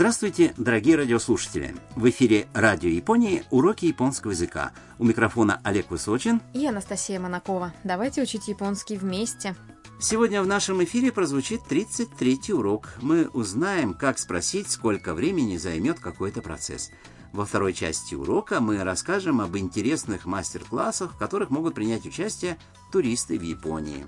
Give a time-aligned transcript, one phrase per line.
[0.00, 1.76] Здравствуйте, дорогие радиослушатели!
[1.94, 4.72] В эфире Радио Японии уроки японского языка.
[4.98, 7.74] У микрофона Олег Высочин и Анастасия Монакова.
[7.84, 9.54] Давайте учить японский вместе.
[10.00, 12.88] Сегодня в нашем эфире прозвучит 33-й урок.
[13.02, 16.90] Мы узнаем, как спросить, сколько времени займет какой-то процесс.
[17.34, 22.56] Во второй части урока мы расскажем об интересных мастер-классах, в которых могут принять участие
[22.90, 24.06] туристы в Японии.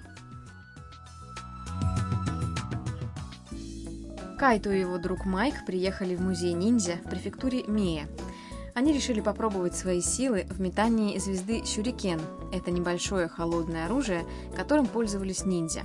[4.41, 8.07] Кайто и его друг Майк приехали в музей ниндзя в префектуре Мия.
[8.75, 12.21] Они решили попробовать свои силы в метании звезды Сюрикен.
[12.53, 14.25] Это небольшое холодное оружие,
[14.55, 15.83] которым пользовались ниндзя.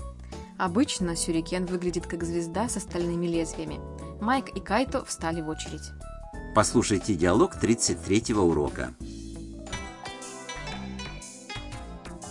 [0.59, 3.81] Обычно сюрикен выглядит как звезда с остальными лезвиями.
[4.21, 5.91] Майк и Кайто встали в очередь.
[6.55, 8.93] Послушайте диалог 33-го урока.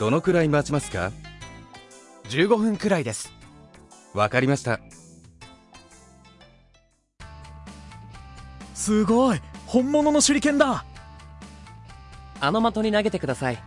[0.02, 1.12] どのくらい待ちますか
[2.30, 3.32] 15分くらいです
[4.16, 4.80] わかりました
[8.86, 10.86] すごい本物の手裏剣だ
[12.40, 13.58] あの的に投げてください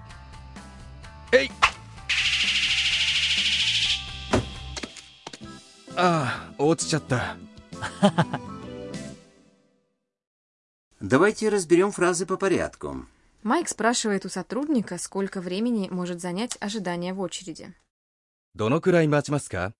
[1.32, 1.50] えい
[5.96, 7.36] ああ落ちちゃった
[11.00, 13.06] Давайте разберем фразы по порядку.
[13.42, 17.74] Майк спрашивает у сотрудника, сколько времени может занять ожидание в очереди.
[18.54, 19.74] どのくらい待ちますか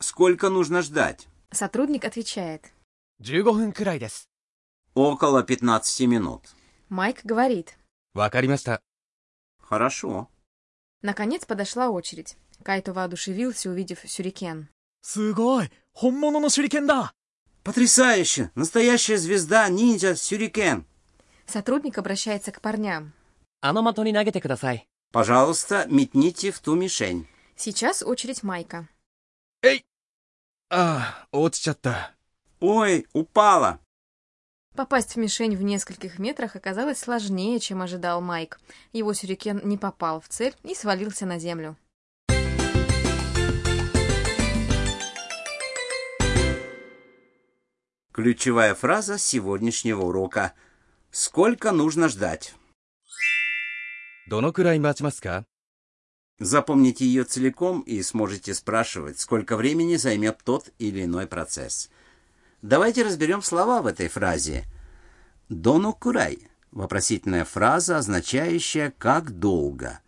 [0.00, 1.26] Сколько нужно ждать?
[1.50, 2.60] Сотрудник отвечает.
[3.20, 4.28] 15分くらいです
[4.95, 6.41] Около 15 минут.
[6.89, 7.75] Майк говорит.
[8.13, 8.79] Вакаримаста.
[9.59, 10.29] Хорошо.
[11.01, 12.37] Наконец подошла очередь.
[12.63, 14.69] Кайто воодушевился, увидев сюрикен.
[15.01, 15.71] Сугой!
[15.93, 17.11] Хонмоно но сюрикен да!
[17.63, 18.51] Потрясающе!
[18.55, 20.85] Настоящая звезда ниндзя сюрикен!
[21.45, 23.13] Сотрудник обращается к парням.
[23.61, 24.87] Аномато не нагете кудасай.
[25.11, 27.27] Пожалуйста, метните в ту мишень.
[27.55, 28.87] Сейчас очередь Майка.
[29.61, 29.83] Эй!
[30.69, 32.11] А, отчатта.
[32.59, 33.79] Ой, упала.
[34.75, 38.59] Попасть в мишень в нескольких метрах оказалось сложнее, чем ожидал Майк.
[38.91, 41.77] Его сюрикен не попал в цель и свалился на землю.
[48.11, 50.53] Ключевая фраза сегодняшнего урока.
[51.11, 52.55] Сколько нужно ждать?
[56.39, 61.91] Запомните ее целиком и сможете спрашивать, сколько времени займет тот или иной процесс.
[62.63, 64.63] Давайте разберем слова в этой фразе.
[65.49, 69.99] «Дону курай»— вопросительная фраза, означающая «как долго».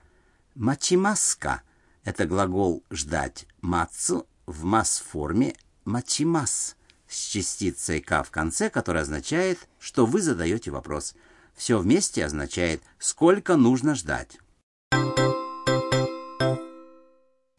[0.56, 1.64] «Мачимаска»—
[2.06, 3.46] это глагол «ждать».
[3.60, 6.78] «Мацу» в масс-форме «мачимас»
[7.10, 11.14] с частицей «к» в конце, которая означает, что вы задаете вопрос.
[11.56, 14.40] Все вместе означает «сколько нужно ждать».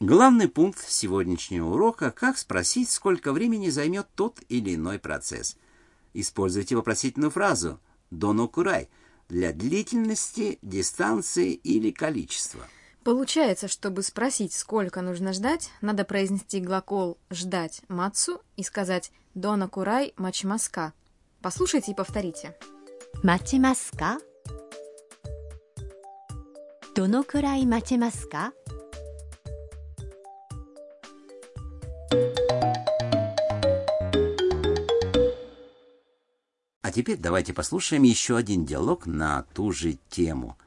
[0.06, 5.56] Главный пункт сегодняшнего урока– как спросить, сколько времени займет тот или иной процесс.
[6.14, 7.80] Используйте вопросительную фразу
[8.12, 8.88] «дону курай»
[9.28, 12.68] для длительности, дистанции или количества.
[13.02, 20.14] Получается, чтобы спросить, сколько нужно ждать, надо произнести глагол «ждать мацу» и сказать «дона курай
[20.16, 20.92] мачмаска».
[21.42, 22.56] Послушайте и повторите.
[23.24, 24.18] Мачимаска?
[26.94, 28.52] Доно курай мачимаска?
[36.95, 40.57] теперь давайте послушаем еще один диалог на ту же тему.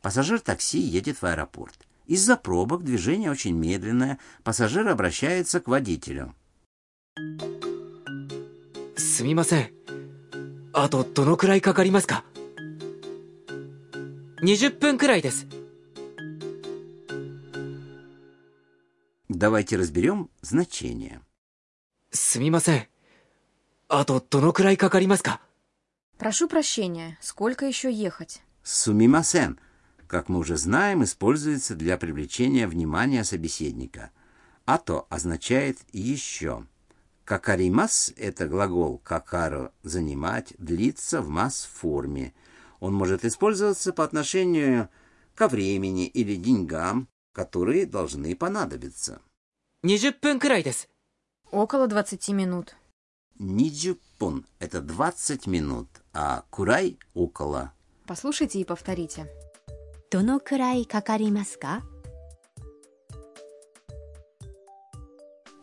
[0.00, 1.86] Пассажир такси едет в аэропорт.
[2.06, 4.18] Из-за пробок движение очень медленное.
[4.42, 6.34] Пассажир обращается к водителю.
[8.96, 9.70] すみません
[10.72, 12.24] あとどのくらいかかりますか
[14.42, 15.46] 20分くらいです
[19.30, 21.20] Давайте разберем значение.
[22.10, 22.86] すみません
[23.88, 25.40] あとどのくらいかかりますか
[26.18, 28.42] Прошу прощения, сколько еще ехать?
[28.62, 29.58] Сумимасен,
[30.06, 34.10] как мы уже знаем, используется для привлечения внимания собеседника.
[34.64, 36.66] Ато означает «еще».
[37.24, 42.34] Какаримас – это глагол какару – «занимать», «длиться» в масс-форме.
[42.80, 44.88] Он может использоваться по отношению
[45.34, 49.20] ко времени или деньгам, которые должны понадобиться.
[49.82, 50.88] 20分くらいです
[51.50, 52.74] Около 20 минут.
[54.18, 57.72] Ниджипун – это 20 минут, а курай – около.
[58.06, 59.26] Послушайте и повторите.
[60.10, 61.82] どのくらいかかりますか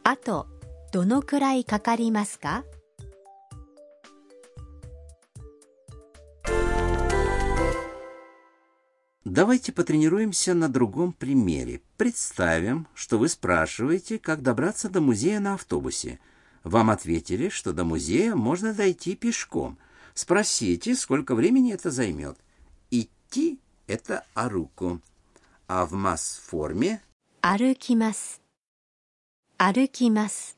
[0.04, 0.48] あと
[0.92, 2.66] どのくらいかかりますか
[9.24, 11.82] Давайте потренируемся на другом примере.
[11.96, 16.20] Представим, что вы спрашиваете, как добраться до музея на автобусе.
[16.66, 19.78] Вам ответили, что до музея можно дойти пешком.
[20.14, 22.38] Спросите, сколько времени это займет.
[22.92, 25.02] Идти – это аруку,
[25.68, 27.02] а в масс-форме
[27.42, 28.42] 歩きます
[29.58, 30.56] 歩きます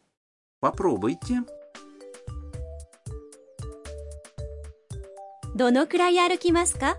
[0.60, 1.44] попробуйте.
[5.56, 6.98] どのくらい歩きますか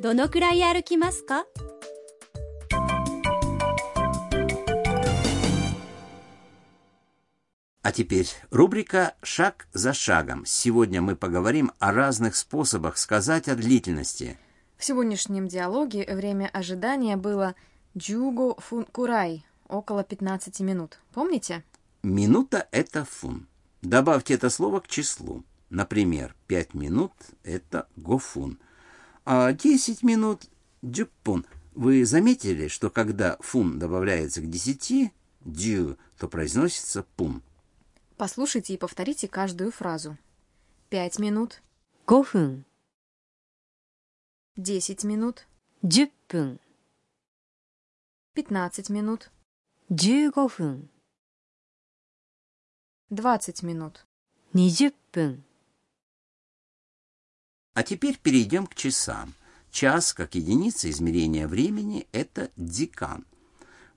[0.00, 1.46] どのくらい歩きますか
[7.83, 10.45] А теперь рубрика «Шаг за шагом».
[10.45, 14.39] Сегодня мы поговорим о разных способах сказать о длительности.
[14.77, 17.55] В сегодняшнем диалоге время ожидания было
[17.97, 20.97] «джуго фун курай»– около 15 минут.
[21.13, 21.65] Помните?
[22.03, 23.47] Минута– это фун.
[23.81, 25.43] Добавьте это слово к числу.
[25.69, 27.11] Например, 5 минут–
[27.43, 28.59] это гофун,
[29.25, 30.43] а 10 минут–
[30.81, 31.45] дюппун.
[31.75, 37.43] Вы заметили, что когда фун добавляется к 10, дю, то произносится пун.
[38.16, 40.16] Послушайте и повторите каждую фразу.
[40.90, 41.62] 5 минут,
[42.06, 42.64] 5分
[44.56, 45.46] 10 минут,
[45.82, 46.58] 10分
[48.34, 49.30] 15 минут,
[49.90, 50.88] 15分
[53.10, 54.06] 20 минут.
[54.52, 55.44] 20分
[57.74, 59.34] А теперь перейдем к часам.
[59.70, 63.24] Час, как единица измерения времени, это дикан.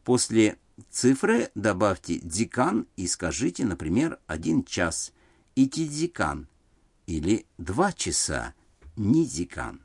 [0.04, 0.58] После
[0.90, 5.12] цифры добавьте дикан и скажите, например, один час
[5.55, 6.49] итидикан
[7.06, 8.55] или два часа
[8.96, 9.81] нидикан.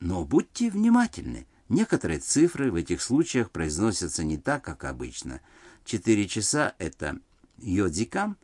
[0.00, 1.46] Но будьте внимательны.
[1.68, 5.40] Некоторые цифры в этих случаях произносятся не так, как обычно.
[5.84, 7.18] Четыре часа– это
[7.58, 8.36] йодикан,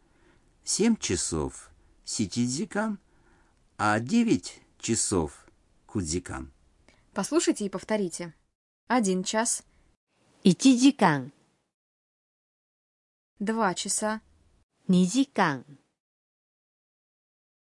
[0.65, 1.71] семь часов–
[2.05, 2.99] ситидикан,
[3.79, 5.47] а девять часов–
[5.87, 6.51] кудзикан.
[7.13, 8.35] Послушайте и повторите.
[8.89, 9.63] 1 час,
[10.43, 11.33] 1
[13.44, 14.22] 時間 2 часа,
[14.90, 15.66] 2時間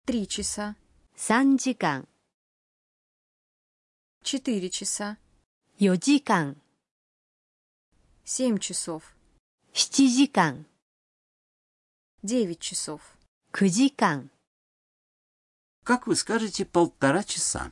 [0.06, 0.76] 3 часа,
[1.16, 2.08] 3時間
[4.24, 5.18] 4 часа,
[5.80, 6.56] 4時間
[8.26, 9.16] 7 часов,
[9.74, 10.66] 7時間
[12.24, 13.02] 9 часов.
[13.54, 14.30] 9時間
[15.84, 17.72] Как вы скажете полтора часа?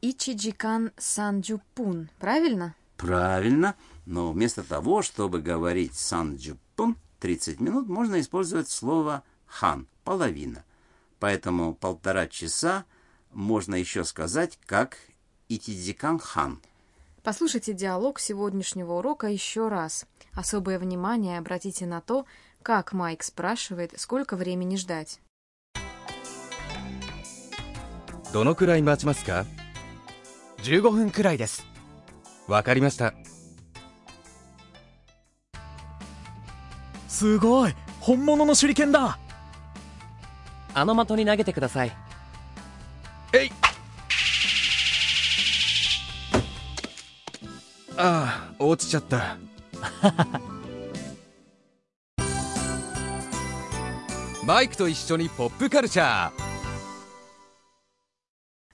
[0.00, 2.74] Ичиджикан санджупун, правильно?
[2.96, 10.64] Правильно, но вместо того, чтобы говорить санджупун 30 минут, можно использовать слово хан – половина.
[11.18, 12.84] Поэтому полтора часа
[13.32, 14.98] можно еще сказать как
[15.48, 16.60] итидикан хан.
[17.22, 20.06] Послушайте диалог сегодняшнего урока еще раз.
[20.34, 22.26] Особое внимание обратите на то,
[22.62, 25.20] как Майк спрашивает, сколько времени ждать.
[28.32, 29.44] どのくらい待ちますか
[30.62, 31.66] 15分くらいです
[32.48, 33.12] わかりました
[37.16, 39.18] すごい本物の手裏剣だ
[40.74, 41.92] あの的に投げてください
[43.34, 43.50] えい
[47.96, 49.36] ああ落ちちゃった
[54.44, 56.52] マイクと一緒にポップカルチャー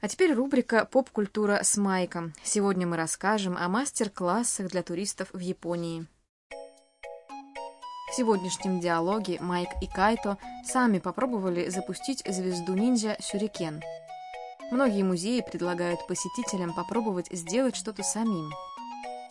[0.01, 2.33] А теперь рубрика «Поп-культура с Майком».
[2.45, 6.07] Сегодня мы расскажем о мастер-классах для туристов в Японии.
[8.14, 13.82] В сегодняшнем диалоге Майк и Кайто сами попробовали запустить звезду ниндзя Сюрикен.
[14.72, 18.52] Многие музеи предлагают посетителям попробовать сделать что-то самим.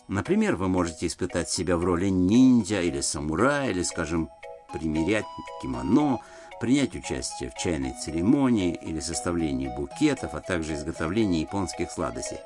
[0.09, 4.29] Например, вы можете испытать себя в роли ниндзя или самурая, или, скажем,
[4.73, 5.23] примерять
[5.61, 6.19] кимоно,
[6.59, 12.39] принять участие в чайной церемонии или составлении букетов, а также изготовлении японских сладостей.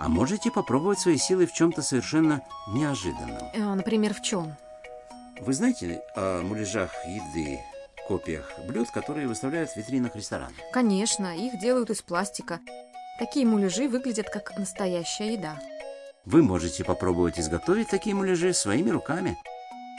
[0.00, 3.42] А можете попробовать свои силы в чем-то совершенно неожиданном.
[3.52, 4.56] Э, Например, в чем?
[5.40, 7.60] Вы знаете о муляжах еды,
[8.08, 10.56] копиях блюд, которые выставляют в витринах ресторанов?
[10.72, 12.60] Конечно, их делают из пластика.
[13.18, 15.58] Такие муляжи выглядят как настоящая еда.
[16.24, 19.38] Вы можете попробовать изготовить такие муляжи своими руками.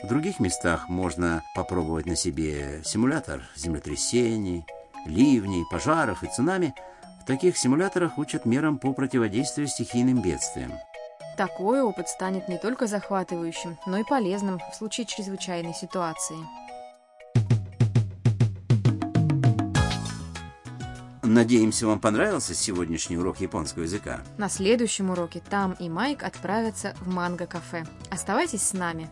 [0.03, 4.65] В других местах можно попробовать на себе симулятор землетрясений,
[5.05, 6.73] ливней, пожаров и цунами.
[7.21, 10.73] В таких симуляторах учат мерам по противодействию стихийным бедствиям.
[11.39, 16.35] Такой опыт станет не только захватывающим, но и полезным в случае чрезвычайной ситуации.
[21.23, 24.19] Надеемся, вам понравился сегодняшний урок японского языка.
[24.37, 27.85] На следующем уроке Там и Майк отправятся в манго-кафе.
[28.11, 29.09] Оставайтесь с нами.